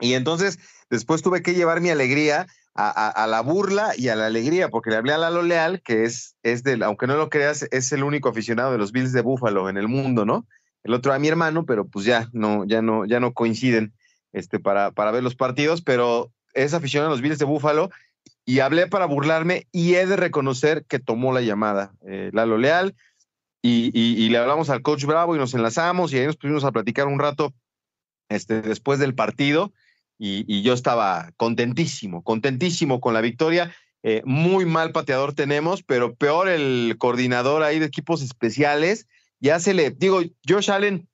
[0.00, 0.58] Y entonces,
[0.90, 4.68] después tuve que llevar mi alegría a, a- a la burla y a la alegría,
[4.68, 7.90] porque le hablé a Lalo Leal, que es, es del, aunque no lo creas, es
[7.92, 10.46] el único aficionado de los Bills de Buffalo en el mundo, ¿no?
[10.84, 13.92] El otro a mi hermano, pero pues ya no, ya no, ya no coinciden
[14.32, 17.90] este, para, para ver los partidos, pero es aficionado a los Bills de Buffalo
[18.48, 22.94] y hablé para burlarme y he de reconocer que tomó la llamada eh, Lalo Leal
[23.60, 26.72] y, y- le hablamos al coach Bravo y nos enlazamos y ahí nos pusimos a
[26.72, 27.52] platicar un rato
[28.30, 29.74] este, después del partido
[30.18, 33.70] y, y yo estaba contentísimo, contentísimo con la victoria.
[34.02, 39.08] Eh, muy mal pateador tenemos, pero peor el coordinador ahí de equipos especiales.
[39.40, 41.06] Ya se le, digo, Josh Allen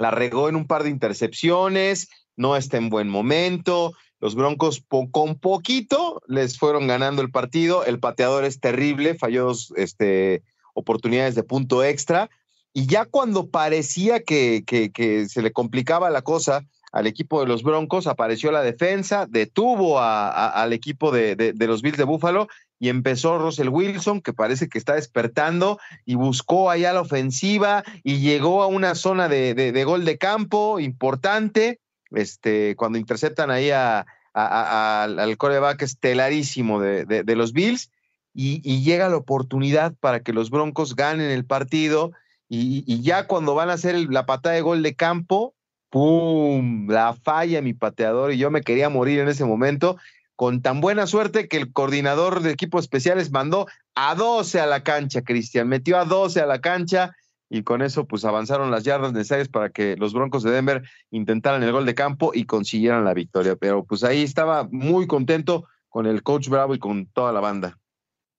[0.00, 3.92] la regó en un par de intercepciones, no está en buen momento.
[4.20, 7.84] Los Broncos con poquito les fueron ganando el partido.
[7.84, 10.42] El pateador es terrible, falló dos este,
[10.74, 12.28] oportunidades de punto extra.
[12.72, 17.46] Y ya cuando parecía que, que- que se le complicaba la cosa al equipo de
[17.46, 22.48] los Broncos, apareció la defensa, detuvo a- al equipo de, los Bills de Buffalo
[22.80, 28.18] y empezó Russell Wilson, que parece que está despertando y buscó allá la ofensiva y
[28.18, 31.80] llegó a una zona de gol de campo importante,
[32.12, 37.90] este, cuando interceptan ahí a- al, coreback estelarísimo de, los Bills
[38.34, 42.12] y, llega la oportunidad para que los Broncos ganen el partido
[42.48, 45.54] y, y ya cuando van a hacer el- la patada de gol de campo,
[45.90, 46.88] ¡pum!
[46.88, 49.96] La falla mi pateador y yo me quería morir en ese momento
[50.36, 54.84] con tan buena suerte que el coordinador de equipos especiales mandó a 12 a la
[54.84, 57.16] cancha, Cristian, metió a 12 a la cancha
[57.50, 61.62] y con eso pues avanzaron las yardas necesarias para que los Broncos de Denver intentaran
[61.62, 63.56] el gol de campo y consiguieran la victoria.
[63.56, 67.78] Pero pues ahí estaba muy contento con el coach Bravo y con toda la banda.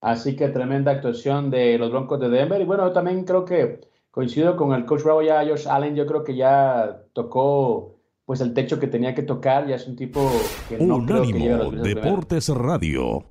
[0.01, 2.61] Así que tremenda actuación de los Broncos de Denver.
[2.61, 3.81] Y bueno, yo también creo que
[4.11, 7.95] coincido con el coach Bravo, ya Josh Allen, yo creo que ya tocó
[8.25, 10.31] pues el techo que tenía que tocar, ya es un tipo
[10.67, 12.03] que no creo que llegue a los Unánimo Denver.
[12.03, 13.25] Deportes Radio.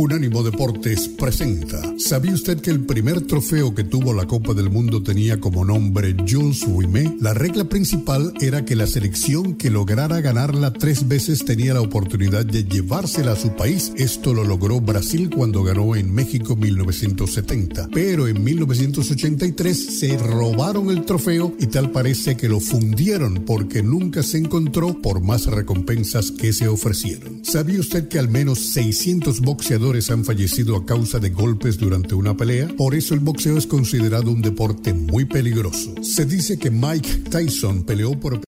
[0.00, 1.82] Unánimo Deportes presenta.
[1.98, 6.14] ¿Sabía usted que el primer trofeo que tuvo la Copa del Mundo tenía como nombre
[6.24, 7.20] Jules Rimet?
[7.20, 12.46] La regla principal era que la selección que lograra ganarla tres veces tenía la oportunidad
[12.46, 13.92] de llevársela a su país.
[13.96, 17.88] Esto lo logró Brasil cuando ganó en México 1970.
[17.92, 24.22] Pero en 1983 se robaron el trofeo y tal parece que lo fundieron porque nunca
[24.22, 27.44] se encontró por más recompensas que se ofrecieron.
[27.44, 32.36] ¿Sabía usted que al menos 600 boxeadores han fallecido a causa de golpes durante una
[32.36, 35.94] pelea, por eso el boxeo es considerado un deporte muy peligroso.
[36.02, 38.38] Se dice que Mike Tyson peleó por...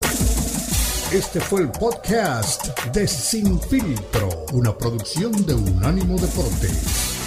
[1.12, 7.20] Este fue el podcast de Sin Filtro, una producción de Unánimo Deportes.